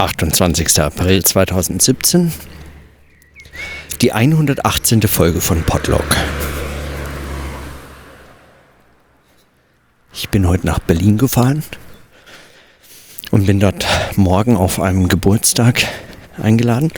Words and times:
28. 0.00 0.80
April 0.80 1.22
2017, 1.22 2.32
die 4.00 4.12
118. 4.12 5.02
Folge 5.02 5.42
von 5.42 5.62
Podlog. 5.62 6.06
Ich 10.14 10.30
bin 10.30 10.48
heute 10.48 10.66
nach 10.66 10.78
Berlin 10.78 11.18
gefahren 11.18 11.62
und 13.30 13.44
bin 13.44 13.60
dort 13.60 13.84
morgen 14.16 14.56
auf 14.56 14.80
einem 14.80 15.06
Geburtstag 15.10 15.84
eingeladen 16.42 16.90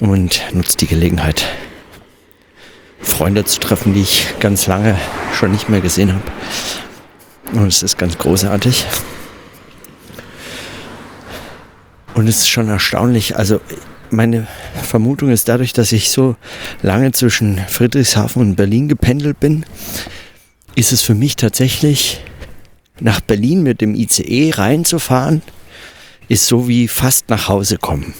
und 0.00 0.40
nutze 0.54 0.78
die 0.78 0.86
Gelegenheit, 0.86 1.44
Freunde 2.98 3.44
zu 3.44 3.60
treffen, 3.60 3.92
die 3.92 4.00
ich 4.00 4.24
ganz 4.40 4.66
lange 4.66 4.98
schon 5.34 5.52
nicht 5.52 5.68
mehr 5.68 5.82
gesehen 5.82 6.14
habe. 6.14 7.58
Und 7.60 7.66
es 7.66 7.82
ist 7.82 7.98
ganz 7.98 8.16
großartig. 8.16 8.86
Und 12.16 12.28
es 12.28 12.38
ist 12.38 12.48
schon 12.48 12.70
erstaunlich. 12.70 13.36
Also 13.36 13.60
meine 14.08 14.46
Vermutung 14.82 15.28
ist 15.28 15.48
dadurch, 15.48 15.74
dass 15.74 15.92
ich 15.92 16.10
so 16.10 16.34
lange 16.80 17.12
zwischen 17.12 17.58
Friedrichshafen 17.58 18.40
und 18.40 18.56
Berlin 18.56 18.88
gependelt 18.88 19.38
bin, 19.38 19.66
ist 20.74 20.92
es 20.92 21.02
für 21.02 21.14
mich 21.14 21.36
tatsächlich 21.36 22.22
nach 23.00 23.20
Berlin 23.20 23.62
mit 23.62 23.82
dem 23.82 23.94
ICE 23.94 24.50
reinzufahren, 24.54 25.42
ist 26.28 26.46
so 26.46 26.66
wie 26.68 26.88
fast 26.88 27.28
nach 27.28 27.48
Hause 27.48 27.76
kommen. 27.76 28.14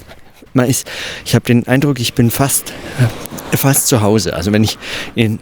Man 0.52 0.68
ist, 0.68 0.87
ich 1.24 1.34
habe 1.34 1.46
den 1.46 1.66
Eindruck, 1.66 1.98
ich 1.98 2.12
bin 2.12 2.30
fast, 2.30 2.74
fast 3.52 3.88
zu 3.88 4.02
Hause. 4.02 4.34
Also 4.34 4.52
wenn 4.52 4.62
ich 4.62 4.76
in 5.15 5.38
den 5.38 5.40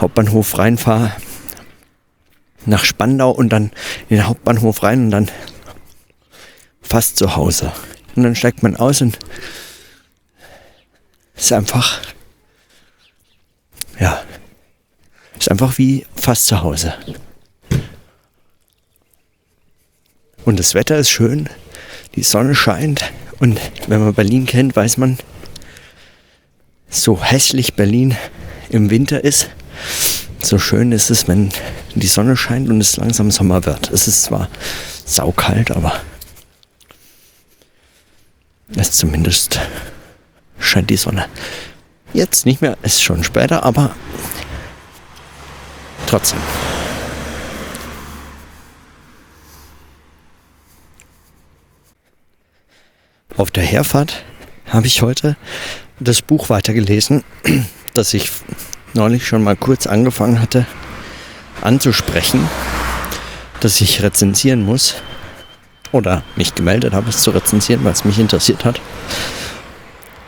Hauptbahnhof 0.00 0.56
reinfahre, 0.56 1.12
nach 2.64 2.86
Spandau 2.86 3.30
und 3.30 3.50
dann 3.50 3.72
in 4.08 4.16
den 4.16 4.26
Hauptbahnhof 4.26 4.82
rein 4.82 5.04
und 5.04 5.10
dann 5.10 5.30
fast 6.84 7.16
zu 7.16 7.36
Hause. 7.36 7.72
Und 8.14 8.22
dann 8.22 8.36
steigt 8.36 8.62
man 8.62 8.76
aus 8.76 9.00
und 9.00 9.18
ist 11.36 11.52
einfach, 11.52 12.00
ja, 13.98 14.22
ist 15.38 15.50
einfach 15.50 15.78
wie 15.78 16.06
fast 16.14 16.46
zu 16.46 16.62
Hause. 16.62 16.94
Und 20.44 20.58
das 20.58 20.74
Wetter 20.74 20.98
ist 20.98 21.10
schön, 21.10 21.48
die 22.14 22.22
Sonne 22.22 22.54
scheint 22.54 23.10
und 23.40 23.60
wenn 23.88 24.00
man 24.00 24.14
Berlin 24.14 24.46
kennt, 24.46 24.76
weiß 24.76 24.98
man, 24.98 25.18
so 26.88 27.22
hässlich 27.22 27.74
Berlin 27.74 28.16
im 28.68 28.90
Winter 28.90 29.24
ist, 29.24 29.50
so 30.40 30.58
schön 30.58 30.92
ist 30.92 31.10
es, 31.10 31.26
wenn 31.26 31.50
die 31.94 32.06
Sonne 32.06 32.36
scheint 32.36 32.68
und 32.68 32.80
es 32.80 32.96
langsam 32.96 33.30
Sommer 33.30 33.64
wird. 33.64 33.90
Es 33.90 34.06
ist 34.06 34.22
zwar 34.22 34.48
saukalt, 35.04 35.70
aber 35.70 35.92
es 38.76 38.92
zumindest 38.92 39.60
scheint 40.58 40.90
die 40.90 40.96
Sonne. 40.96 41.26
Jetzt 42.12 42.46
nicht 42.46 42.60
mehr, 42.60 42.76
ist 42.82 43.02
schon 43.02 43.24
später, 43.24 43.64
aber 43.64 43.94
trotzdem. 46.06 46.38
Auf 53.36 53.50
der 53.50 53.64
Herfahrt 53.64 54.24
habe 54.68 54.86
ich 54.86 55.02
heute 55.02 55.36
das 55.98 56.22
Buch 56.22 56.50
weitergelesen, 56.50 57.24
das 57.94 58.14
ich 58.14 58.30
neulich 58.94 59.26
schon 59.26 59.42
mal 59.42 59.56
kurz 59.56 59.86
angefangen 59.86 60.40
hatte 60.40 60.66
anzusprechen, 61.62 62.48
das 63.60 63.80
ich 63.80 64.02
rezensieren 64.02 64.62
muss 64.64 64.96
oder 65.94 66.22
mich 66.36 66.54
gemeldet 66.54 66.92
habe, 66.92 67.08
es 67.08 67.22
zu 67.22 67.30
rezensieren, 67.30 67.84
weil 67.84 67.92
es 67.92 68.04
mich 68.04 68.18
interessiert 68.18 68.64
hat. 68.64 68.80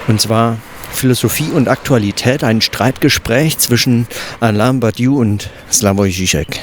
Und 0.06 0.20
zwar 0.20 0.58
Philosophie 0.92 1.50
und 1.50 1.68
Aktualität, 1.68 2.44
ein 2.44 2.60
Streitgespräch 2.60 3.58
zwischen 3.58 4.06
Alain 4.40 4.80
Badiou 4.80 5.20
und 5.20 5.50
Slavoj 5.70 6.08
Žižek. 6.10 6.60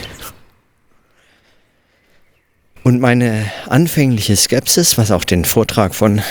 Und 2.83 2.99
meine 2.99 3.45
anfängliche 3.69 4.35
Skepsis, 4.35 4.97
was 4.97 5.11
auch 5.11 5.23
den 5.23 5.45
Vortrag 5.45 5.93
von 5.93 6.21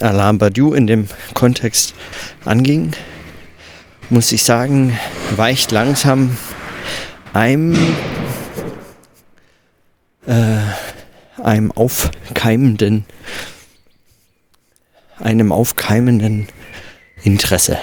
Alain 0.00 0.38
Badiou 0.38 0.72
in 0.72 0.86
dem 0.86 1.08
Kontext 1.34 1.94
anging, 2.44 2.92
muss 4.08 4.32
ich 4.32 4.44
sagen, 4.44 4.98
weicht 5.36 5.72
langsam 5.72 6.36
einem, 7.32 7.74
äh, 10.26 10.58
einem 11.42 11.72
aufkeimenden, 11.72 13.04
einem 15.18 15.52
aufkeimenden 15.52 16.48
Interesse. 17.22 17.78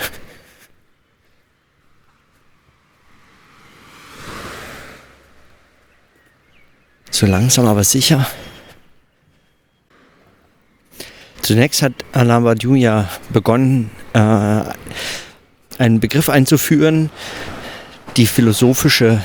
So 7.12 7.26
langsam 7.26 7.66
aber 7.66 7.84
sicher. 7.84 8.26
Zunächst 11.42 11.82
hat 11.82 11.94
Alain 12.12 12.44
Badiou 12.44 12.76
ja 12.76 13.10
begonnen, 13.30 13.90
äh, 14.14 14.62
einen 15.80 16.00
Begriff 16.00 16.30
einzuführen, 16.30 17.10
die 18.18 18.28
philosophische, 18.28 19.24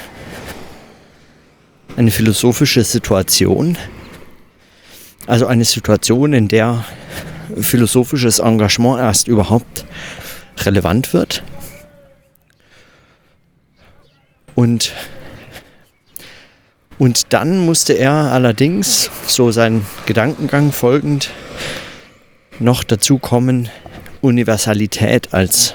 eine 1.96 2.10
philosophische 2.10 2.82
Situation. 2.82 3.76
Also 5.26 5.46
eine 5.46 5.64
Situation, 5.64 6.32
in 6.32 6.48
der 6.48 6.84
philosophisches 7.60 8.38
Engagement 8.38 9.00
erst 9.00 9.28
überhaupt 9.28 9.84
relevant 10.58 11.12
wird. 11.12 11.42
Und, 14.54 14.92
und 16.98 17.32
dann 17.32 17.64
musste 17.64 17.94
er 17.94 18.12
allerdings, 18.12 19.10
so 19.26 19.50
sein 19.50 19.84
Gedankengang 20.06 20.72
folgend, 20.72 21.30
noch 22.60 22.84
dazu 22.84 23.18
kommen, 23.18 23.68
Universalität 24.20 25.34
als 25.34 25.74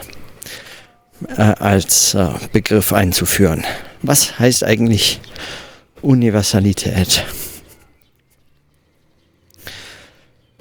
äh, 1.27 1.41
als 1.41 2.13
äh, 2.13 2.29
Begriff 2.53 2.93
einzuführen. 2.93 3.65
Was 4.01 4.39
heißt 4.39 4.63
eigentlich 4.63 5.19
Universalität? 6.01 7.25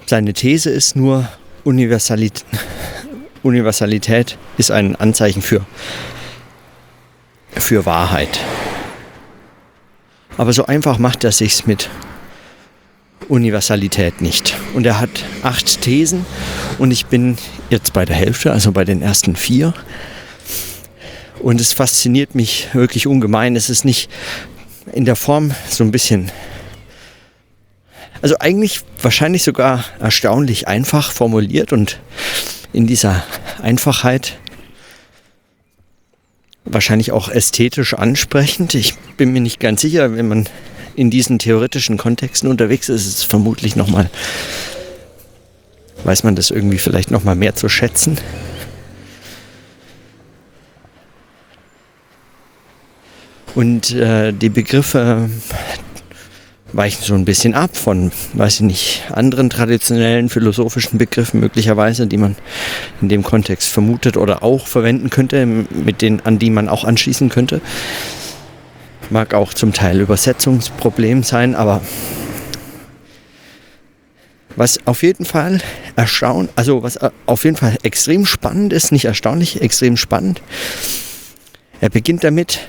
Seine 0.09 0.33
These 0.33 0.71
ist 0.71 0.95
nur, 0.95 1.29
Universalität, 1.63 2.43
Universalität 3.43 4.39
ist 4.57 4.71
ein 4.71 4.95
Anzeichen 4.95 5.43
für, 5.43 5.63
für 7.51 7.85
Wahrheit. 7.85 8.39
Aber 10.35 10.51
so 10.51 10.65
einfach 10.65 10.97
macht 10.97 11.23
er 11.25 11.31
sich's 11.31 11.67
mit 11.67 11.91
Universalität 13.27 14.19
nicht. 14.19 14.57
Und 14.73 14.87
er 14.87 14.99
hat 14.99 15.11
acht 15.43 15.81
Thesen 15.81 16.25
und 16.79 16.89
ich 16.89 17.05
bin 17.05 17.37
jetzt 17.69 17.93
bei 17.93 18.03
der 18.03 18.15
Hälfte, 18.15 18.51
also 18.51 18.71
bei 18.71 18.85
den 18.85 19.03
ersten 19.03 19.35
vier. 19.35 19.75
Und 21.39 21.61
es 21.61 21.73
fasziniert 21.73 22.33
mich 22.33 22.69
wirklich 22.73 23.05
ungemein. 23.05 23.55
Es 23.55 23.69
ist 23.69 23.85
nicht 23.85 24.09
in 24.91 25.05
der 25.05 25.15
Form 25.15 25.51
so 25.69 25.83
ein 25.83 25.91
bisschen, 25.91 26.31
also 28.21 28.35
eigentlich 28.39 28.81
wahrscheinlich 29.01 29.43
sogar 29.43 29.85
erstaunlich 29.99 30.67
einfach 30.67 31.11
formuliert 31.11 31.71
und 31.73 31.99
in 32.73 32.87
dieser 32.87 33.23
Einfachheit 33.61 34.37
wahrscheinlich 36.65 37.11
auch 37.11 37.29
ästhetisch 37.29 37.93
ansprechend. 37.93 38.75
Ich 38.75 38.95
bin 39.17 39.31
mir 39.31 39.41
nicht 39.41 39.59
ganz 39.59 39.81
sicher, 39.81 40.15
wenn 40.15 40.27
man 40.27 40.47
in 40.95 41.09
diesen 41.09 41.39
theoretischen 41.39 41.97
Kontexten 41.97 42.49
unterwegs 42.49 42.89
ist, 42.89 43.05
ist 43.07 43.17
es 43.19 43.23
vermutlich 43.23 43.75
nochmal, 43.75 44.09
weiß 46.03 46.23
man 46.23 46.35
das 46.35 46.51
irgendwie 46.51 46.77
vielleicht 46.77 47.11
nochmal 47.11 47.35
mehr 47.35 47.55
zu 47.55 47.69
schätzen. 47.69 48.17
Und 53.55 53.91
äh, 53.91 54.31
die 54.31 54.49
Begriffe 54.49 55.29
weichen 56.73 57.03
so 57.03 57.15
ein 57.15 57.25
bisschen 57.25 57.55
ab 57.55 57.75
von, 57.75 58.11
weiß 58.33 58.55
ich 58.55 58.61
nicht, 58.61 59.03
anderen 59.11 59.49
traditionellen 59.49 60.29
philosophischen 60.29 60.97
Begriffen 60.97 61.39
möglicherweise, 61.39 62.07
die 62.07 62.17
man 62.17 62.35
in 63.01 63.09
dem 63.09 63.23
Kontext 63.23 63.69
vermutet 63.69 64.17
oder 64.17 64.43
auch 64.43 64.67
verwenden 64.67 65.09
könnte, 65.09 65.45
mit 65.45 66.01
denen, 66.01 66.21
an 66.21 66.39
die 66.39 66.49
man 66.49 66.69
auch 66.69 66.83
anschließen 66.83 67.29
könnte. 67.29 67.61
Mag 69.09 69.33
auch 69.33 69.53
zum 69.53 69.73
Teil 69.73 69.99
Übersetzungsproblem 70.01 71.23
sein, 71.23 71.55
aber 71.55 71.81
was 74.55 74.79
auf 74.85 75.03
jeden 75.03 75.25
Fall 75.25 75.61
erstaunt, 75.95 76.49
also 76.55 76.83
was 76.83 76.99
auf 77.25 77.43
jeden 77.45 77.55
Fall 77.55 77.77
extrem 77.83 78.25
spannend 78.25 78.73
ist, 78.73 78.91
nicht 78.91 79.05
erstaunlich, 79.05 79.61
extrem 79.61 79.95
spannend. 79.97 80.41
Er 81.81 81.89
beginnt 81.89 82.25
damit, 82.25 82.67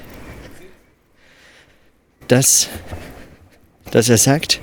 dass, 2.28 2.68
dass 3.90 4.08
er 4.08 4.18
sagt, 4.18 4.60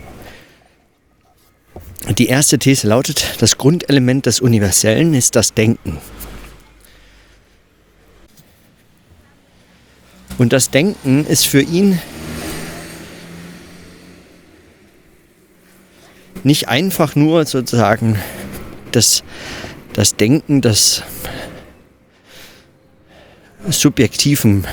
Die 2.18 2.28
erste 2.28 2.58
These 2.58 2.88
lautet, 2.88 3.36
das 3.40 3.58
Grundelement 3.58 4.26
des 4.26 4.40
Universellen 4.40 5.14
ist 5.14 5.36
das 5.36 5.54
Denken. 5.54 5.98
Und 10.38 10.54
das 10.54 10.70
Denken 10.70 11.26
ist 11.26 11.46
für 11.46 11.62
ihn 11.62 12.00
nicht 16.44 16.70
einfach 16.70 17.16
nur 17.16 17.46
sozusagen 17.46 18.18
das, 18.94 19.24
das 19.94 20.16
Denken 20.16 20.62
des 20.62 21.04
subjektiven, 23.70 24.66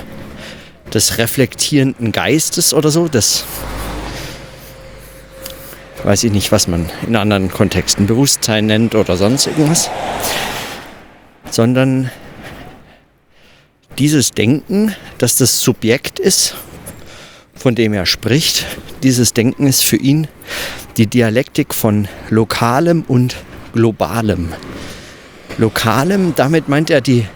des 0.92 1.18
reflektierenden 1.18 2.12
Geistes 2.12 2.72
oder 2.72 2.90
so, 2.90 3.08
das 3.08 3.44
weiß 6.04 6.24
ich 6.24 6.32
nicht, 6.32 6.52
was 6.52 6.68
man 6.68 6.90
in 7.06 7.16
anderen 7.16 7.50
Kontexten 7.50 8.06
Bewusstsein 8.06 8.66
nennt 8.66 8.94
oder 8.94 9.16
sonst 9.16 9.46
irgendwas, 9.46 9.90
sondern 11.50 12.10
dieses 13.98 14.30
Denken, 14.32 14.94
dass 15.18 15.36
das 15.36 15.60
Subjekt 15.60 16.18
ist, 16.18 16.56
von 17.54 17.74
dem 17.74 17.94
er 17.94 18.06
spricht, 18.06 18.66
dieses 19.02 19.32
Denken 19.32 19.66
ist 19.66 19.82
für 19.82 19.96
ihn 19.96 20.28
die 20.96 21.06
Dialektik 21.06 21.74
von 21.74 22.08
Lokalem 22.28 23.04
und 23.08 23.36
Globalem. 23.72 24.52
Lokalem, 25.58 26.34
damit 26.34 26.68
meint 26.68 26.90
er 26.90 27.00
die 27.00 27.26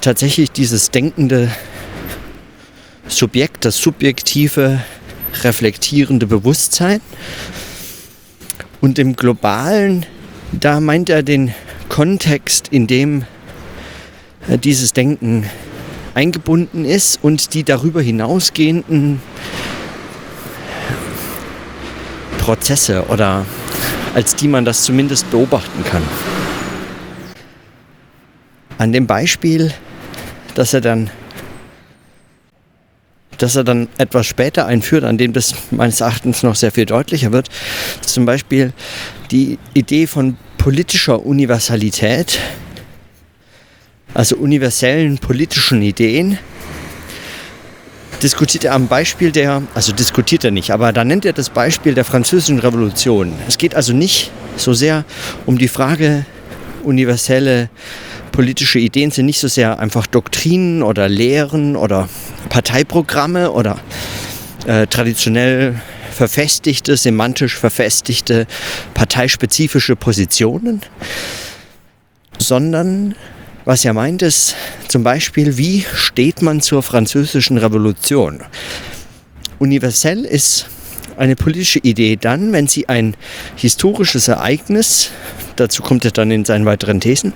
tatsächlich 0.00 0.52
dieses 0.52 0.90
denkende 0.90 1.50
Subjekt, 3.08 3.64
das 3.64 3.78
subjektive, 3.78 4.80
reflektierende 5.42 6.26
Bewusstsein. 6.26 7.00
Und 8.80 8.98
im 8.98 9.16
globalen, 9.16 10.06
da 10.52 10.80
meint 10.80 11.08
er 11.08 11.22
den 11.22 11.54
Kontext, 11.88 12.68
in 12.68 12.86
dem 12.86 13.24
äh, 14.48 14.58
dieses 14.58 14.92
Denken 14.92 15.48
eingebunden 16.14 16.84
ist 16.84 17.18
und 17.22 17.52
die 17.54 17.62
darüber 17.62 18.00
hinausgehenden 18.00 19.20
Prozesse 22.38 23.06
oder 23.08 23.44
als 24.14 24.34
die 24.34 24.48
man 24.48 24.64
das 24.64 24.82
zumindest 24.82 25.30
beobachten 25.30 25.84
kann. 25.84 26.02
An 28.78 28.92
dem 28.92 29.06
Beispiel, 29.06 29.74
dass 30.54 30.72
er 30.72 30.80
dann 30.80 31.10
dass 33.38 33.56
er 33.56 33.64
dann 33.64 33.88
etwas 33.98 34.26
später 34.26 34.66
einführt, 34.66 35.04
an 35.04 35.18
dem 35.18 35.32
das 35.32 35.54
meines 35.70 36.00
Erachtens 36.00 36.42
noch 36.42 36.54
sehr 36.54 36.72
viel 36.72 36.86
deutlicher 36.86 37.32
wird. 37.32 37.48
Zum 38.00 38.26
Beispiel 38.26 38.72
die 39.30 39.58
Idee 39.74 40.06
von 40.06 40.36
politischer 40.58 41.24
Universalität, 41.24 42.38
also 44.14 44.36
universellen 44.36 45.18
politischen 45.18 45.82
Ideen, 45.82 46.38
diskutiert 48.22 48.64
er 48.64 48.74
am 48.74 48.88
Beispiel 48.88 49.30
der, 49.30 49.62
also 49.74 49.92
diskutiert 49.92 50.44
er 50.44 50.50
nicht, 50.50 50.70
aber 50.70 50.92
da 50.92 51.04
nennt 51.04 51.24
er 51.24 51.32
das 51.32 51.50
Beispiel 51.50 51.94
der 51.94 52.04
französischen 52.04 52.58
Revolution. 52.58 53.32
Es 53.46 53.58
geht 53.58 53.74
also 53.74 53.92
nicht 53.92 54.30
so 54.56 54.72
sehr 54.72 55.04
um 55.44 55.58
die 55.58 55.68
Frage, 55.68 56.24
universelle 56.82 57.68
politische 58.32 58.78
Ideen 58.78 59.10
sind 59.10 59.26
nicht 59.26 59.40
so 59.40 59.48
sehr 59.48 59.78
einfach 59.78 60.06
Doktrinen 60.06 60.82
oder 60.82 61.08
Lehren 61.08 61.76
oder 61.76 62.08
Parteiprogramme 62.48 63.50
oder 63.50 63.78
äh, 64.66 64.86
traditionell 64.86 65.80
verfestigte, 66.10 66.96
semantisch 66.96 67.56
verfestigte, 67.56 68.46
parteispezifische 68.94 69.96
Positionen, 69.96 70.80
sondern 72.38 73.14
was 73.64 73.84
er 73.84 73.92
meint 73.92 74.22
ist 74.22 74.54
zum 74.88 75.02
Beispiel, 75.02 75.58
wie 75.58 75.84
steht 75.94 76.40
man 76.40 76.60
zur 76.60 76.82
französischen 76.82 77.58
Revolution? 77.58 78.40
Universell 79.58 80.24
ist 80.24 80.66
eine 81.16 81.36
politische 81.36 81.80
Idee 81.80 82.16
dann, 82.16 82.52
wenn 82.52 82.66
sie 82.66 82.88
ein 82.88 83.14
historisches 83.56 84.28
Ereignis, 84.28 85.10
dazu 85.56 85.82
kommt 85.82 86.04
er 86.04 86.10
dann 86.12 86.30
in 86.30 86.44
seinen 86.44 86.64
weiteren 86.66 87.00
Thesen, 87.00 87.32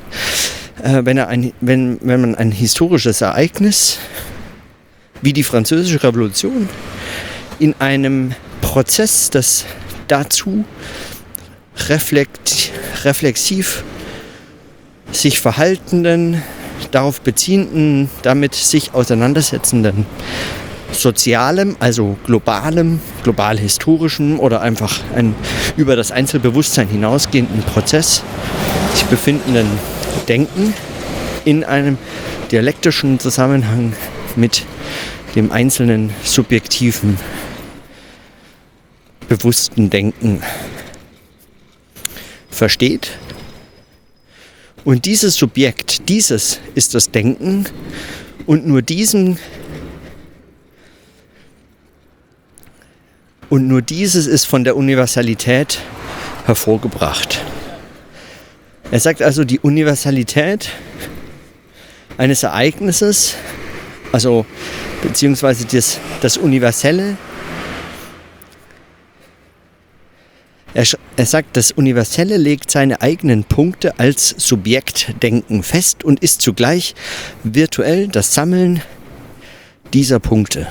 äh, 0.82 1.02
wenn, 1.04 1.16
er 1.16 1.28
ein, 1.28 1.52
wenn, 1.60 1.98
wenn 2.00 2.20
man 2.20 2.34
ein 2.34 2.52
historisches 2.52 3.20
Ereignis 3.20 3.98
wie 5.22 5.32
die 5.32 5.44
französische 5.44 6.02
Revolution 6.02 6.68
in 7.58 7.74
einem 7.78 8.34
Prozess 8.60 9.30
des 9.30 9.64
dazu 10.08 10.64
reflekt, 11.88 12.72
reflexiv 13.04 13.84
sich 15.12 15.40
verhaltenden, 15.40 16.42
darauf 16.90 17.20
beziehenden, 17.20 18.10
damit 18.22 18.54
sich 18.54 18.94
auseinandersetzenden 18.94 20.06
sozialem, 20.92 21.76
also 21.78 22.16
globalem, 22.24 23.00
global 23.22 23.58
historischem 23.58 24.40
oder 24.40 24.60
einfach 24.60 25.00
ein 25.14 25.34
über 25.76 25.96
das 25.96 26.10
Einzelbewusstsein 26.10 26.88
hinausgehenden 26.88 27.62
Prozess 27.62 28.22
sich 28.94 29.04
befindenden 29.04 29.66
Denken 30.28 30.74
in 31.44 31.64
einem 31.64 31.96
dialektischen 32.50 33.18
Zusammenhang 33.20 33.92
mit 34.36 34.64
dem 35.34 35.52
einzelnen 35.52 36.10
subjektiven, 36.24 37.18
bewussten 39.28 39.90
Denken 39.90 40.42
versteht 42.50 43.18
und 44.84 45.04
dieses 45.04 45.34
Subjekt, 45.34 46.08
dieses 46.08 46.58
ist 46.74 46.94
das 46.94 47.10
Denken 47.10 47.66
und 48.46 48.66
nur 48.66 48.82
diesem 48.82 49.36
und 53.50 53.68
nur 53.68 53.82
dieses 53.82 54.26
ist 54.26 54.46
von 54.46 54.64
der 54.64 54.76
Universalität 54.76 55.80
hervorgebracht. 56.46 57.44
Er 58.90 59.00
sagt 59.00 59.22
also, 59.22 59.44
die 59.44 59.60
Universalität 59.60 60.70
eines 62.16 62.42
Ereignisses, 62.42 63.34
also 64.12 64.46
beziehungsweise 65.02 65.64
das, 65.66 65.98
das 66.20 66.36
Universelle 66.36 67.16
Er, 70.72 70.86
er, 71.16 71.26
sagt, 71.26 71.56
das 71.56 71.72
Universelle 71.72 72.36
legt 72.36 72.70
seine 72.70 73.02
eigenen 73.02 73.42
Punkte 73.42 73.98
als 73.98 74.34
Subjektdenken 74.38 75.64
fest 75.64 76.04
und 76.04 76.22
ist 76.22 76.42
zugleich 76.42 76.94
virtuell 77.42 78.06
das 78.06 78.34
Sammeln 78.34 78.80
dieser 79.92 80.20
Punkte. 80.20 80.68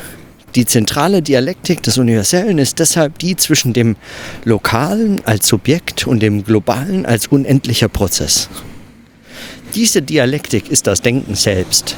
Die 0.56 0.66
zentrale 0.66 1.22
Dialektik 1.22 1.84
des 1.84 1.98
Universellen 1.98 2.58
ist 2.58 2.80
deshalb 2.80 3.20
die 3.20 3.36
zwischen 3.36 3.74
dem 3.74 3.98
Lokalen 4.46 5.22
als 5.25 5.48
Subjekt 5.48 6.08
und 6.08 6.22
dem 6.22 6.46
Globalen 6.46 7.06
als 7.06 7.28
unendlicher 7.28 7.90
Prozess. 7.90 8.50
Diese 9.75 10.02
Dialektik 10.02 10.70
ist 10.70 10.88
das 10.88 11.02
Denken 11.02 11.36
selbst. 11.36 11.98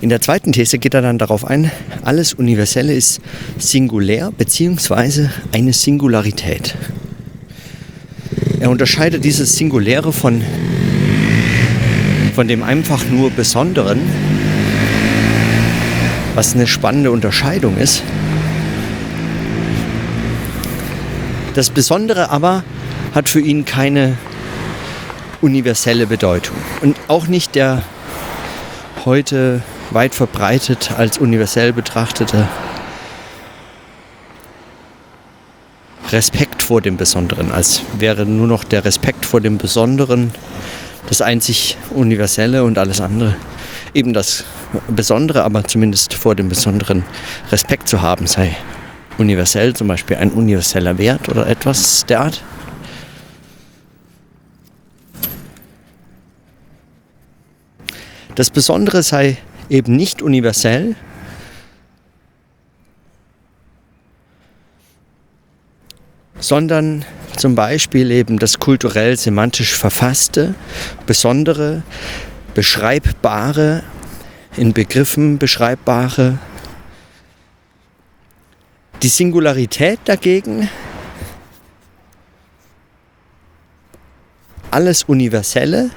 In 0.00 0.08
der 0.08 0.20
zweiten 0.20 0.52
These 0.52 0.78
geht 0.78 0.94
er 0.94 1.02
dann 1.02 1.18
darauf 1.18 1.44
ein, 1.44 1.70
alles 2.02 2.34
Universelle 2.34 2.94
ist 2.94 3.20
singulär 3.58 4.32
bzw. 4.36 5.28
eine 5.52 5.72
Singularität. 5.72 6.74
Er 8.60 8.70
unterscheidet 8.70 9.24
dieses 9.24 9.56
Singuläre 9.56 10.12
von, 10.12 10.42
von 12.34 12.46
dem 12.46 12.62
einfach 12.62 13.04
nur 13.06 13.30
Besonderen, 13.30 14.00
was 16.34 16.54
eine 16.54 16.66
spannende 16.66 17.10
Unterscheidung 17.10 17.76
ist. 17.78 18.02
Das 21.54 21.70
Besondere 21.70 22.30
aber 22.30 22.64
hat 23.14 23.28
für 23.28 23.40
ihn 23.40 23.64
keine 23.64 24.16
universelle 25.40 26.06
Bedeutung 26.06 26.56
und 26.82 26.96
auch 27.08 27.26
nicht 27.26 27.54
der 27.54 27.82
heute 29.04 29.62
weit 29.90 30.14
verbreitet 30.14 30.92
als 30.96 31.18
universell 31.18 31.72
betrachtete 31.72 32.48
Respekt 36.10 36.62
vor 36.62 36.80
dem 36.80 36.96
Besonderen, 36.96 37.52
als 37.52 37.82
wäre 37.98 38.26
nur 38.26 38.46
noch 38.46 38.64
der 38.64 38.84
Respekt 38.84 39.24
vor 39.24 39.40
dem 39.40 39.58
Besonderen 39.58 40.32
das 41.08 41.22
einzig 41.22 41.76
Universelle 41.90 42.64
und 42.64 42.78
alles 42.78 43.00
andere 43.00 43.36
eben 43.94 44.12
das 44.12 44.44
Besondere, 44.88 45.42
aber 45.42 45.64
zumindest 45.64 46.14
vor 46.14 46.34
dem 46.34 46.48
Besonderen 46.48 47.04
Respekt 47.50 47.88
zu 47.88 48.02
haben 48.02 48.26
sei 48.26 48.56
universell, 49.18 49.74
zum 49.74 49.88
Beispiel 49.88 50.16
ein 50.16 50.30
universeller 50.30 50.96
Wert 50.98 51.28
oder 51.28 51.46
etwas 51.46 52.06
der 52.06 52.20
Art. 52.20 52.42
Das 58.40 58.48
Besondere 58.48 59.02
sei 59.02 59.36
eben 59.68 59.96
nicht 59.96 60.22
universell, 60.22 60.96
sondern 66.38 67.04
zum 67.36 67.54
Beispiel 67.54 68.10
eben 68.10 68.38
das 68.38 68.58
kulturell 68.58 69.18
semantisch 69.18 69.76
verfasste, 69.76 70.54
besondere, 71.04 71.82
beschreibbare, 72.54 73.82
in 74.56 74.72
Begriffen 74.72 75.36
beschreibbare. 75.36 76.38
Die 79.02 79.08
Singularität 79.08 80.00
dagegen, 80.06 80.70
alles 84.70 85.02
Universelle, 85.02 85.90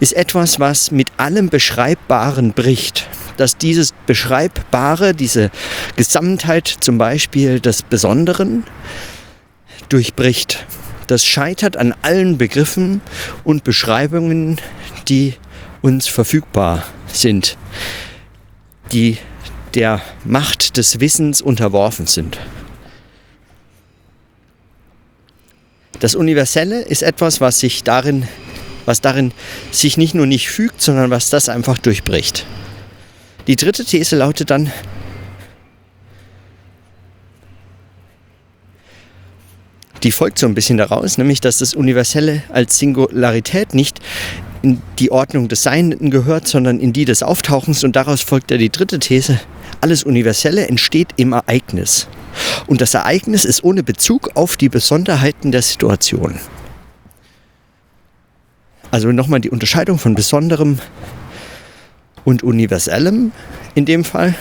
ist 0.00 0.12
etwas, 0.12 0.60
was 0.60 0.90
mit 0.90 1.08
allem 1.16 1.48
Beschreibbaren 1.48 2.52
bricht. 2.52 3.06
Dass 3.36 3.56
dieses 3.56 3.92
Beschreibbare, 4.06 5.14
diese 5.14 5.50
Gesamtheit 5.96 6.68
zum 6.80 6.98
Beispiel 6.98 7.60
des 7.60 7.82
Besonderen 7.82 8.64
durchbricht. 9.88 10.66
Das 11.06 11.24
scheitert 11.24 11.76
an 11.76 11.94
allen 12.02 12.36
Begriffen 12.36 13.00
und 13.44 13.64
Beschreibungen, 13.64 14.60
die 15.08 15.34
uns 15.80 16.06
verfügbar 16.06 16.84
sind, 17.06 17.56
die 18.92 19.18
der 19.74 20.00
Macht 20.24 20.76
des 20.76 21.00
Wissens 21.00 21.40
unterworfen 21.40 22.06
sind. 22.06 22.38
Das 26.00 26.14
Universelle 26.14 26.82
ist 26.82 27.02
etwas, 27.02 27.40
was 27.40 27.60
sich 27.60 27.82
darin 27.82 28.28
was 28.88 29.00
darin 29.00 29.32
sich 29.70 29.96
nicht 29.96 30.14
nur 30.14 30.26
nicht 30.26 30.48
fügt, 30.48 30.80
sondern 30.82 31.10
was 31.10 31.30
das 31.30 31.48
einfach 31.48 31.78
durchbricht. 31.78 32.46
Die 33.46 33.54
dritte 33.54 33.84
These 33.84 34.16
lautet 34.16 34.50
dann, 34.50 34.72
die 40.02 40.12
folgt 40.12 40.38
so 40.38 40.46
ein 40.46 40.54
bisschen 40.54 40.78
daraus, 40.78 41.18
nämlich 41.18 41.40
dass 41.40 41.58
das 41.58 41.74
Universelle 41.74 42.42
als 42.48 42.78
Singularität 42.78 43.74
nicht 43.74 44.00
in 44.62 44.80
die 44.98 45.10
Ordnung 45.10 45.48
des 45.48 45.62
Seienden 45.62 46.10
gehört, 46.10 46.48
sondern 46.48 46.80
in 46.80 46.92
die 46.92 47.04
des 47.04 47.22
Auftauchens. 47.22 47.84
Und 47.84 47.94
daraus 47.94 48.22
folgt 48.22 48.50
ja 48.50 48.56
die 48.56 48.70
dritte 48.70 48.98
These, 48.98 49.38
alles 49.80 50.04
Universelle 50.04 50.66
entsteht 50.66 51.08
im 51.16 51.32
Ereignis. 51.32 52.08
Und 52.66 52.80
das 52.80 52.94
Ereignis 52.94 53.44
ist 53.44 53.64
ohne 53.64 53.82
Bezug 53.82 54.30
auf 54.34 54.56
die 54.56 54.68
Besonderheiten 54.68 55.52
der 55.52 55.62
Situation. 55.62 56.38
Also 58.90 59.12
nochmal 59.12 59.40
die 59.40 59.50
Unterscheidung 59.50 59.98
von 59.98 60.14
besonderem 60.14 60.78
und 62.24 62.42
universellem 62.42 63.32
in 63.74 63.84
dem 63.84 64.04
Fall. 64.04 64.34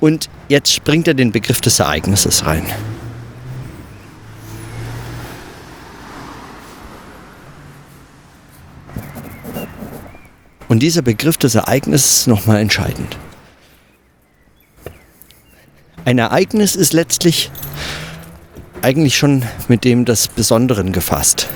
Und 0.00 0.28
jetzt 0.48 0.84
bringt 0.84 1.08
er 1.08 1.14
den 1.14 1.32
Begriff 1.32 1.60
des 1.60 1.78
Ereignisses 1.78 2.46
rein. 2.46 2.66
Und 10.68 10.80
dieser 10.80 11.02
Begriff 11.02 11.38
des 11.38 11.54
Ereignisses 11.54 12.18
ist 12.18 12.26
nochmal 12.26 12.60
entscheidend. 12.60 13.16
Ein 16.04 16.18
Ereignis 16.18 16.76
ist 16.76 16.92
letztlich 16.92 17.50
eigentlich 18.82 19.16
schon 19.16 19.44
mit 19.68 19.84
dem 19.84 20.04
des 20.04 20.28
Besonderen 20.28 20.92
gefasst. 20.92 21.48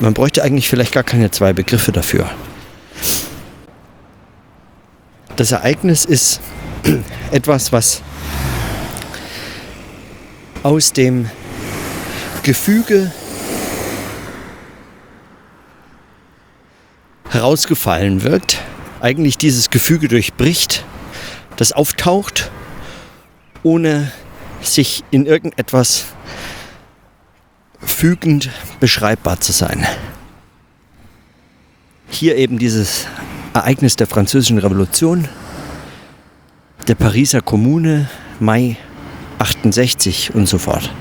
Man 0.00 0.14
bräuchte 0.14 0.42
eigentlich 0.42 0.70
vielleicht 0.70 0.92
gar 0.92 1.02
keine 1.02 1.30
zwei 1.30 1.52
Begriffe 1.52 1.92
dafür. 1.92 2.30
Das 5.36 5.52
Ereignis 5.52 6.06
ist 6.06 6.40
etwas, 7.30 7.70
was 7.70 8.00
aus 10.62 10.94
dem 10.94 11.30
Gefüge 12.42 13.12
herausgefallen 17.28 18.22
wirkt, 18.22 18.58
eigentlich 19.00 19.36
dieses 19.36 19.68
Gefüge 19.68 20.08
durchbricht, 20.08 20.84
das 21.56 21.72
auftaucht, 21.72 22.50
ohne 23.62 24.10
sich 24.62 25.04
in 25.10 25.26
irgendetwas 25.26 26.06
fügend 27.82 28.50
beschreibbar 28.78 29.40
zu 29.40 29.52
sein. 29.52 29.86
Hier 32.08 32.36
eben 32.36 32.58
dieses 32.58 33.06
Ereignis 33.54 33.96
der 33.96 34.06
Französischen 34.06 34.58
Revolution, 34.58 35.28
der 36.88 36.94
Pariser 36.94 37.40
Kommune, 37.40 38.08
Mai 38.38 38.76
68 39.38 40.34
und 40.34 40.48
so 40.48 40.58
fort. 40.58 40.92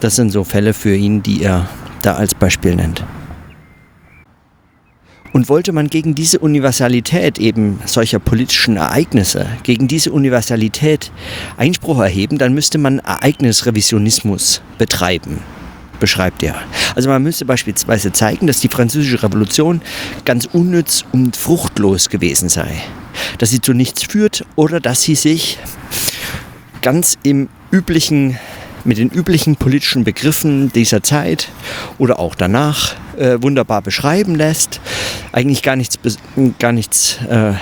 Das 0.00 0.16
sind 0.16 0.30
so 0.30 0.44
Fälle 0.44 0.74
für 0.74 0.94
ihn, 0.94 1.22
die 1.22 1.42
er 1.42 1.68
da 2.02 2.14
als 2.14 2.34
Beispiel 2.34 2.74
nennt. 2.74 3.04
Und 5.32 5.48
wollte 5.50 5.72
man 5.72 5.88
gegen 5.88 6.14
diese 6.14 6.38
Universalität 6.38 7.38
eben 7.38 7.80
solcher 7.84 8.18
politischen 8.18 8.76
Ereignisse, 8.76 9.46
gegen 9.64 9.86
diese 9.86 10.12
Universalität 10.12 11.12
Einspruch 11.58 12.00
erheben, 12.00 12.38
dann 12.38 12.54
müsste 12.54 12.78
man 12.78 13.00
Ereignisrevisionismus 13.00 14.62
betreiben 14.78 15.40
beschreibt 15.98 16.42
er. 16.42 16.56
Also 16.94 17.08
man 17.08 17.22
müsste 17.22 17.44
beispielsweise 17.44 18.12
zeigen, 18.12 18.46
dass 18.46 18.60
die 18.60 18.68
französische 18.68 19.22
Revolution 19.22 19.80
ganz 20.24 20.48
unnütz 20.52 21.04
und 21.12 21.36
fruchtlos 21.36 22.08
gewesen 22.08 22.48
sei. 22.48 22.82
Dass 23.38 23.50
sie 23.50 23.60
zu 23.60 23.72
nichts 23.72 24.02
führt 24.04 24.44
oder 24.56 24.80
dass 24.80 25.02
sie 25.02 25.14
sich 25.14 25.58
ganz 26.82 27.18
im 27.22 27.48
üblichen, 27.70 28.38
mit 28.84 28.98
den 28.98 29.10
üblichen 29.10 29.56
politischen 29.56 30.04
Begriffen 30.04 30.72
dieser 30.72 31.02
Zeit 31.02 31.48
oder 31.98 32.18
auch 32.18 32.34
danach 32.34 32.94
äh, 33.18 33.38
wunderbar 33.40 33.82
beschreiben 33.82 34.34
lässt. 34.34 34.80
Eigentlich 35.32 35.62
gar 35.62 35.76
nichts, 35.76 35.98
gar 36.58 36.72
nichts 36.72 37.18
äh, 37.28 37.54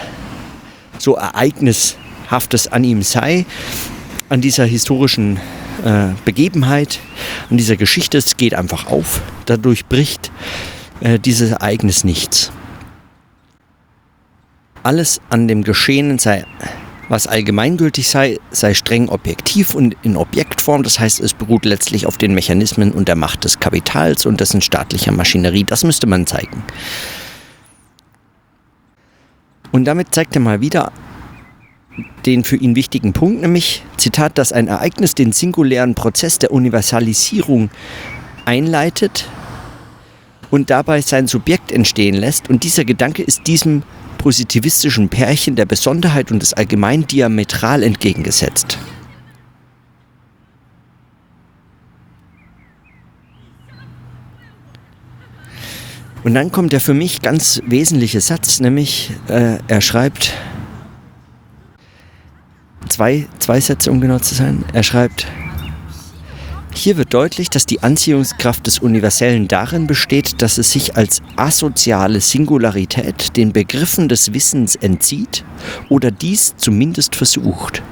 so 0.98 1.16
Ereignishaftes 1.16 2.68
an 2.70 2.84
ihm 2.84 3.02
sei, 3.02 3.46
an 4.28 4.40
dieser 4.40 4.64
historischen 4.64 5.40
äh, 5.84 6.14
Begebenheit, 6.24 6.98
an 7.50 7.58
dieser 7.58 7.76
Geschichte. 7.76 8.18
Es 8.18 8.36
geht 8.36 8.54
einfach 8.54 8.86
auf. 8.86 9.20
Dadurch 9.46 9.86
bricht 9.86 10.32
äh, 11.00 11.18
dieses 11.18 11.50
Ereignis 11.50 12.04
nichts. 12.04 12.50
Alles 14.82 15.20
an 15.30 15.46
dem 15.46 15.62
Geschehenen 15.62 16.18
sei, 16.18 16.44
was 17.08 17.26
allgemeingültig 17.26 18.08
sei, 18.08 18.38
sei 18.50 18.74
streng 18.74 19.08
objektiv 19.08 19.74
und 19.74 19.96
in 20.02 20.16
Objektform. 20.16 20.82
Das 20.82 20.98
heißt, 20.98 21.20
es 21.20 21.34
beruht 21.34 21.64
letztlich 21.64 22.06
auf 22.06 22.16
den 22.16 22.34
Mechanismen 22.34 22.92
und 22.92 23.08
der 23.08 23.16
Macht 23.16 23.44
des 23.44 23.60
Kapitals 23.60 24.26
und 24.26 24.40
dessen 24.40 24.60
staatlicher 24.60 25.12
Maschinerie. 25.12 25.64
Das 25.64 25.84
müsste 25.84 26.06
man 26.06 26.26
zeigen. 26.26 26.62
Und 29.72 29.84
damit 29.84 30.14
zeigt 30.14 30.34
er 30.34 30.40
mal 30.40 30.60
wieder 30.60 30.92
den 32.26 32.44
für 32.44 32.56
ihn 32.56 32.74
wichtigen 32.74 33.12
Punkt, 33.12 33.42
nämlich, 33.42 33.82
Zitat, 33.96 34.38
dass 34.38 34.52
ein 34.52 34.68
Ereignis 34.68 35.14
den 35.14 35.32
singulären 35.32 35.94
Prozess 35.94 36.38
der 36.38 36.52
Universalisierung 36.52 37.70
einleitet 38.44 39.28
und 40.50 40.70
dabei 40.70 41.00
sein 41.00 41.26
Subjekt 41.26 41.72
entstehen 41.72 42.14
lässt. 42.14 42.50
Und 42.50 42.64
dieser 42.64 42.84
Gedanke 42.84 43.22
ist 43.22 43.46
diesem 43.46 43.82
positivistischen 44.18 45.08
Pärchen 45.08 45.56
der 45.56 45.66
Besonderheit 45.66 46.30
und 46.30 46.40
des 46.40 46.54
Allgemeinen 46.54 47.06
diametral 47.06 47.82
entgegengesetzt. 47.82 48.78
Und 56.24 56.34
dann 56.34 56.50
kommt 56.50 56.72
der 56.72 56.80
für 56.80 56.94
mich 56.94 57.20
ganz 57.20 57.60
wesentliche 57.66 58.22
Satz, 58.22 58.58
nämlich 58.60 59.10
äh, 59.28 59.58
er 59.68 59.80
schreibt, 59.82 60.32
zwei, 62.88 63.26
zwei 63.38 63.60
Sätze, 63.60 63.90
um 63.90 64.00
genau 64.00 64.18
zu 64.18 64.34
sein. 64.34 64.64
Er 64.72 64.82
schreibt, 64.82 65.26
hier 66.74 66.96
wird 66.96 67.14
deutlich, 67.14 67.50
dass 67.50 67.66
die 67.66 67.82
Anziehungskraft 67.82 68.66
des 68.66 68.80
Universellen 68.80 69.46
darin 69.46 69.86
besteht, 69.86 70.42
dass 70.42 70.58
es 70.58 70.72
sich 70.72 70.96
als 70.96 71.22
asoziale 71.36 72.20
Singularität 72.20 73.36
den 73.36 73.52
Begriffen 73.52 74.08
des 74.08 74.34
Wissens 74.34 74.74
entzieht 74.74 75.44
oder 75.88 76.10
dies 76.10 76.56
zumindest 76.56 77.14
versucht. 77.14 77.82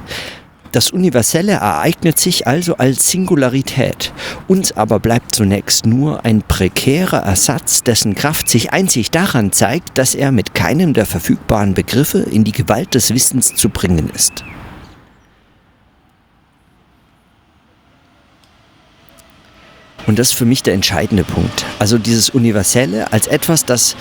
Das 0.72 0.90
Universelle 0.90 1.52
ereignet 1.52 2.18
sich 2.18 2.46
also 2.46 2.76
als 2.76 3.08
Singularität. 3.08 4.12
Uns 4.48 4.72
aber 4.72 5.00
bleibt 5.00 5.34
zunächst 5.34 5.86
nur 5.86 6.24
ein 6.24 6.42
prekärer 6.42 7.18
Ersatz, 7.18 7.82
dessen 7.82 8.14
Kraft 8.14 8.48
sich 8.48 8.72
einzig 8.72 9.10
daran 9.10 9.52
zeigt, 9.52 9.98
dass 9.98 10.14
er 10.14 10.32
mit 10.32 10.54
keinem 10.54 10.94
der 10.94 11.04
verfügbaren 11.04 11.74
Begriffe 11.74 12.20
in 12.20 12.44
die 12.44 12.52
Gewalt 12.52 12.94
des 12.94 13.12
Wissens 13.14 13.54
zu 13.54 13.68
bringen 13.68 14.10
ist. 14.14 14.44
Und 20.06 20.18
das 20.18 20.28
ist 20.28 20.34
für 20.34 20.44
mich 20.44 20.62
der 20.62 20.74
entscheidende 20.74 21.24
Punkt. 21.24 21.64
Also 21.78 21.98
dieses 21.98 22.30
Universelle 22.30 23.12
als 23.12 23.26
etwas, 23.26 23.64
das 23.64 23.96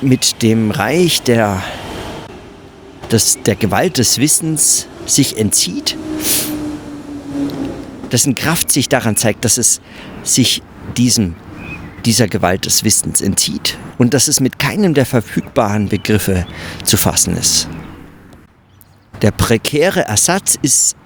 mit 0.00 0.42
dem 0.42 0.70
Reich 0.70 1.22
der, 1.22 1.62
das 3.08 3.38
der 3.44 3.56
Gewalt 3.56 3.98
des 3.98 4.18
Wissens 4.18 4.86
sich 5.06 5.38
entzieht, 5.38 5.96
dessen 8.12 8.34
Kraft 8.34 8.70
sich 8.70 8.88
daran 8.88 9.16
zeigt, 9.16 9.44
dass 9.44 9.58
es 9.58 9.80
sich 10.22 10.62
diesem, 10.96 11.34
dieser 12.04 12.28
Gewalt 12.28 12.66
des 12.66 12.84
Wissens 12.84 13.20
entzieht 13.20 13.76
und 13.98 14.14
dass 14.14 14.28
es 14.28 14.40
mit 14.40 14.58
keinem 14.58 14.94
der 14.94 15.06
verfügbaren 15.06 15.88
Begriffe 15.88 16.46
zu 16.84 16.96
fassen 16.96 17.36
ist. 17.36 17.68
Der 19.22 19.30
prekäre 19.30 20.04
Ersatz 20.04 20.58
ist 20.60 20.96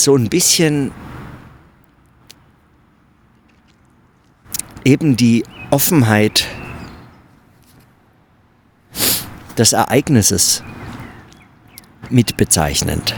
so 0.00 0.16
ein 0.16 0.28
bisschen 0.28 0.92
eben 4.84 5.16
die 5.16 5.44
Offenheit 5.70 6.46
des 9.56 9.72
Ereignisses 9.72 10.62
mit 12.10 12.36
bezeichnend. 12.36 13.14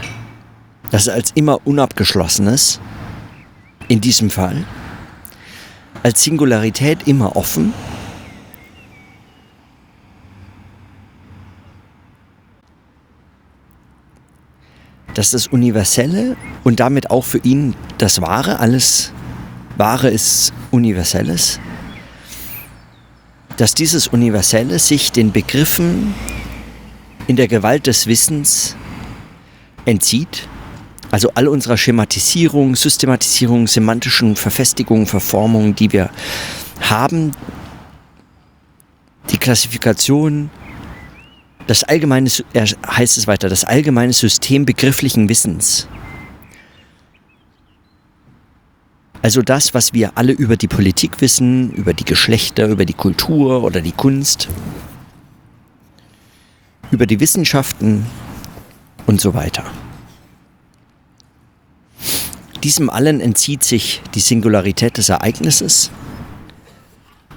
Das 0.91 1.09
als 1.09 1.31
immer 1.31 1.65
unabgeschlossenes, 1.67 2.79
in 3.89 4.01
diesem 4.01 4.29
Fall, 4.29 4.65
als 6.03 6.23
Singularität 6.23 7.07
immer 7.07 7.35
offen, 7.35 7.73
dass 15.17 15.31
das 15.31 15.47
Universelle 15.47 16.37
und 16.63 16.79
damit 16.79 17.09
auch 17.09 17.25
für 17.25 17.39
ihn 17.39 17.73
das 17.97 18.21
Wahre, 18.21 18.59
alles 18.59 19.11
Wahre 19.75 20.09
ist 20.09 20.53
Universelles, 20.69 21.59
dass 23.57 23.73
dieses 23.73 24.09
Universelle 24.09 24.77
sich 24.77 25.11
den 25.11 25.31
Begriffen 25.31 26.13
in 27.25 27.35
der 27.35 27.47
Gewalt 27.47 27.87
des 27.87 28.05
Wissens 28.05 28.75
entzieht. 29.85 30.47
Also 31.09 31.31
all 31.33 31.47
unserer 31.47 31.77
Schematisierung, 31.77 32.75
Systematisierung, 32.75 33.65
semantischen 33.65 34.35
Verfestigung, 34.35 35.07
Verformung, 35.07 35.73
die 35.73 35.91
wir 35.93 36.11
haben, 36.79 37.31
die 39.31 39.39
Klassifikation, 39.39 40.51
das 41.67 41.83
allgemeine, 41.83 42.29
er 42.53 42.65
heißt 42.65 43.17
es 43.17 43.27
weiter, 43.27 43.49
das 43.49 43.65
allgemeine 43.65 44.13
System 44.13 44.65
begrifflichen 44.65 45.29
Wissens. 45.29 45.87
Also 49.21 49.41
das, 49.41 49.73
was 49.73 49.93
wir 49.93 50.17
alle 50.17 50.31
über 50.31 50.55
die 50.55 50.69
Politik 50.69 51.19
wissen, 51.19 51.71
über 51.73 51.93
die 51.93 52.05
Geschlechter, 52.05 52.67
über 52.67 52.85
die 52.85 52.93
Kultur 52.93 53.63
oder 53.63 53.81
die 53.81 53.91
Kunst, 53.91 54.47
über 56.91 57.05
die 57.05 57.19
Wissenschaften 57.19 58.05
und 59.05 59.19
so 59.19 59.33
weiter. 59.33 59.65
Diesem 62.63 62.89
allen 62.89 63.19
entzieht 63.19 63.63
sich 63.63 64.01
die 64.15 64.19
Singularität 64.19 64.97
des 64.97 65.09
Ereignisses 65.09 65.91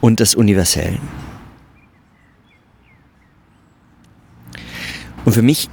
und 0.01 0.21
des 0.21 0.35
Universellen. 0.35 1.01
Und 5.25 5.33
für 5.33 5.43
mich 5.43 5.69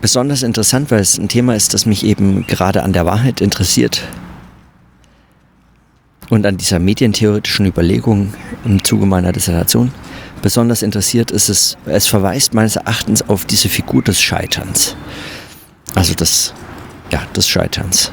besonders 0.00 0.42
interessant, 0.42 0.90
weil 0.90 1.00
es 1.00 1.18
ein 1.18 1.28
Thema 1.28 1.54
ist, 1.54 1.74
das 1.74 1.86
mich 1.86 2.04
eben 2.04 2.46
gerade 2.46 2.82
an 2.82 2.92
der 2.92 3.06
Wahrheit 3.06 3.40
interessiert 3.40 4.02
und 6.30 6.46
an 6.46 6.56
dieser 6.56 6.78
medientheoretischen 6.78 7.66
Überlegung 7.66 8.32
im 8.64 8.82
Zuge 8.82 9.06
meiner 9.06 9.32
Dissertation. 9.32 9.92
Besonders 10.42 10.82
interessiert 10.82 11.30
ist 11.30 11.50
es, 11.50 11.76
es 11.84 12.06
verweist 12.06 12.54
meines 12.54 12.76
Erachtens 12.76 13.28
auf 13.28 13.44
diese 13.44 13.68
Figur 13.68 14.02
des 14.02 14.20
Scheiterns. 14.22 14.96
Also 15.94 16.14
des, 16.14 16.54
ja, 17.10 17.22
des 17.36 17.46
Scheiterns. 17.48 18.12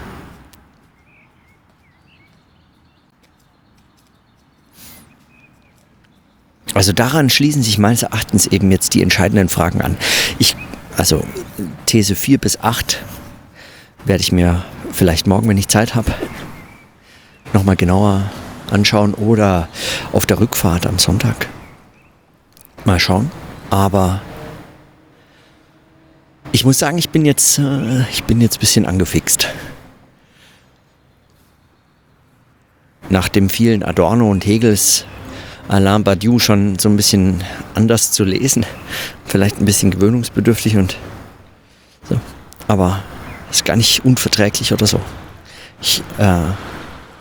Also 6.74 6.92
daran 6.92 7.30
schließen 7.30 7.64
sich 7.64 7.78
meines 7.78 8.04
Erachtens 8.04 8.46
eben 8.48 8.72
jetzt 8.72 8.94
die 8.94 9.02
entscheidenden 9.02 9.50
Fragen 9.50 9.82
an. 9.82 9.98
Ich 10.38 10.56
also 10.98 11.24
These 11.86 12.16
4 12.16 12.38
bis 12.40 12.60
8 12.60 13.04
werde 14.06 14.22
ich 14.22 14.32
mir 14.32 14.64
vielleicht 14.92 15.28
morgen, 15.28 15.48
wenn 15.48 15.58
ich 15.58 15.68
Zeit 15.68 15.96
habe, 15.96 16.14
nochmal 17.54 17.76
genauer 17.76 18.30
anschauen 18.70 19.14
oder 19.14 19.70
auf 20.12 20.26
der 20.26 20.40
Rückfahrt 20.40 20.86
am 20.86 21.00
Sonntag. 21.00 21.48
Mal 22.86 23.00
schauen. 23.00 23.32
Aber 23.70 24.22
ich 26.52 26.66
muss 26.66 26.80
sagen, 26.80 26.98
ich 26.98 27.10
bin 27.10 27.26
jetzt, 27.26 27.60
äh, 27.60 28.02
ich 28.10 28.24
bin 28.24 28.42
jetzt 28.42 28.58
ein 28.58 28.60
bisschen 28.60 28.86
angefixt. 28.86 29.50
Nach 33.10 33.30
dem 33.30 33.50
vielen 33.50 33.84
Adorno 33.84 34.30
und 34.30 34.46
Hegels 34.46 35.06
Alain 35.68 36.04
Badiou 36.04 36.40
schon 36.40 36.80
so 36.80 36.88
ein 36.88 36.96
bisschen 36.96 37.44
anders 37.76 38.12
zu 38.12 38.24
lesen. 38.24 38.66
Vielleicht 39.26 39.60
ein 39.60 39.66
bisschen 39.66 39.92
gewöhnungsbedürftig 39.92 40.78
und 40.78 40.98
so. 42.10 42.20
Aber 42.68 43.04
ist 43.52 43.66
gar 43.66 43.76
nicht 43.76 44.06
unverträglich 44.06 44.72
oder 44.72 44.88
so. 44.88 45.02
Ich 45.82 46.02
äh, 46.18 46.40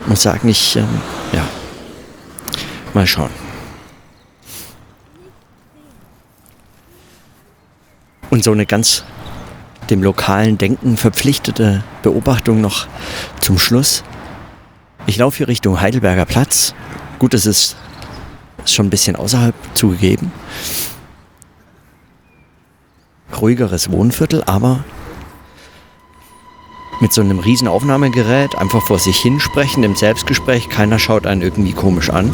muss 0.05 0.21
sagen, 0.21 0.47
ich, 0.47 0.77
äh, 0.77 0.83
ja, 1.33 1.45
mal 2.93 3.05
schauen. 3.05 3.29
Und 8.29 8.43
so 8.43 8.51
eine 8.51 8.65
ganz 8.65 9.03
dem 9.89 10.03
lokalen 10.03 10.57
Denken 10.57 10.97
verpflichtete 10.97 11.83
Beobachtung 12.03 12.59
noch 12.61 12.87
zum 13.39 13.57
Schluss. 13.57 14.03
Ich 15.05 15.17
laufe 15.17 15.37
hier 15.37 15.47
Richtung 15.47 15.79
Heidelberger 15.79 16.25
Platz. 16.25 16.73
Gut, 17.19 17.33
es 17.33 17.45
ist 17.45 17.77
ist 18.67 18.75
schon 18.75 18.87
ein 18.87 18.91
bisschen 18.91 19.15
außerhalb 19.15 19.55
zugegeben. 19.73 20.31
Ruhigeres 23.39 23.91
Wohnviertel, 23.91 24.43
aber 24.45 24.83
mit 26.99 27.13
so 27.13 27.21
einem 27.21 27.39
riesen 27.39 27.67
Aufnahmegerät 27.67 28.55
einfach 28.57 28.85
vor 28.85 28.99
sich 28.99 29.17
hinsprechen 29.19 29.83
im 29.83 29.95
Selbstgespräch. 29.95 30.69
Keiner 30.69 30.99
schaut 30.99 31.27
einen 31.27 31.41
irgendwie 31.41 31.73
komisch 31.73 32.09
an. 32.09 32.33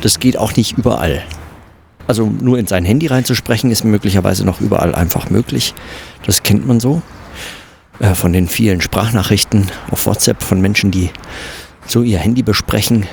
Das 0.00 0.18
geht 0.18 0.36
auch 0.36 0.54
nicht 0.56 0.78
überall. 0.78 1.22
Also 2.06 2.26
nur 2.26 2.58
in 2.58 2.66
sein 2.66 2.84
Handy 2.84 3.06
reinzusprechen 3.08 3.70
ist 3.70 3.84
möglicherweise 3.84 4.44
noch 4.44 4.60
überall 4.60 4.94
einfach 4.94 5.30
möglich. 5.30 5.74
Das 6.24 6.42
kennt 6.42 6.66
man 6.66 6.80
so. 6.80 7.02
Äh, 7.98 8.14
von 8.14 8.32
den 8.32 8.48
vielen 8.48 8.80
Sprachnachrichten 8.80 9.70
auf 9.90 10.06
WhatsApp 10.06 10.42
von 10.42 10.60
Menschen, 10.60 10.90
die 10.90 11.10
so 11.86 12.02
ihr 12.02 12.18
Handy 12.18 12.42
besprechen, 12.42 13.06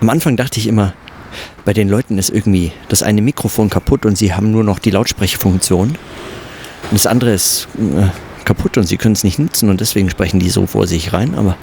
am 0.00 0.08
Anfang 0.10 0.36
dachte 0.36 0.58
ich 0.58 0.66
immer, 0.66 0.94
bei 1.64 1.72
den 1.72 1.88
Leuten 1.88 2.18
ist 2.18 2.30
irgendwie 2.30 2.72
das 2.88 3.02
eine 3.02 3.22
Mikrofon 3.22 3.70
kaputt 3.70 4.06
und 4.06 4.16
sie 4.16 4.34
haben 4.34 4.50
nur 4.50 4.64
noch 4.64 4.78
die 4.78 4.90
Lautsprechfunktion. 4.90 5.90
Und 5.90 6.92
das 6.92 7.06
andere 7.06 7.32
ist 7.32 7.68
äh, 7.78 8.08
kaputt 8.44 8.78
und 8.78 8.84
sie 8.84 8.96
können 8.96 9.12
es 9.12 9.24
nicht 9.24 9.38
nutzen 9.38 9.68
und 9.68 9.80
deswegen 9.80 10.10
sprechen 10.10 10.40
die 10.40 10.50
so 10.50 10.66
vor 10.66 10.86
sich 10.86 11.12
rein. 11.12 11.34
Aber 11.36 11.56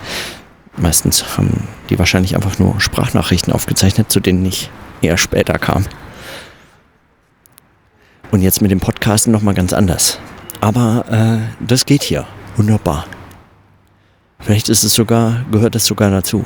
meistens 0.78 1.38
haben 1.38 1.67
die 1.89 2.00
wahrscheinlich 2.00 2.36
einfach 2.36 2.60
nur 2.60 2.80
Sprachnachrichten 2.80 3.52
aufgezeichnet, 3.52 4.12
zu 4.12 4.19
denen 4.19 4.45
ich 4.45 4.69
eher 5.02 5.17
später 5.17 5.58
kam. 5.58 5.86
Und 8.32 8.41
jetzt 8.41 8.62
mit 8.62 8.71
dem 8.71 8.80
Podcasten 8.80 9.32
nochmal 9.32 9.54
ganz 9.54 9.73
anders. 9.73 10.19
Aber 10.62 11.06
äh, 11.10 11.63
das 11.65 11.86
geht 11.86 12.04
hier. 12.04 12.26
Wunderbar. 12.56 13.06
Vielleicht 14.39 14.69
ist 14.69 14.84
es 14.84 14.93
sogar, 14.93 15.45
gehört 15.52 15.76
es 15.76 15.86
sogar 15.86 16.12
dazu. 16.12 16.45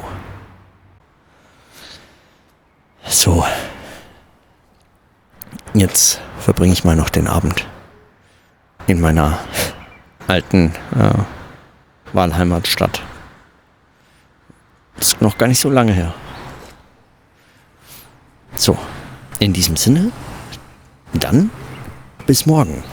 So. 3.08 3.44
Jetzt 5.92 6.22
verbringe 6.40 6.72
ich 6.72 6.86
mal 6.86 6.96
noch 6.96 7.10
den 7.10 7.28
Abend 7.28 7.68
in 8.88 9.02
meiner 9.02 9.40
alten 10.26 10.74
äh, 10.96 12.14
Wahlheimatstadt. 12.14 13.02
Ist 15.02 15.22
noch 15.22 15.38
gar 15.38 15.48
nicht 15.48 15.60
so 15.60 15.70
lange 15.70 15.92
her. 15.92 16.14
So, 18.56 18.78
in 19.40 19.52
diesem 19.52 19.76
Sinne, 19.76 20.14
dann 21.12 21.50
bis 22.26 22.46
morgen. 22.46 22.86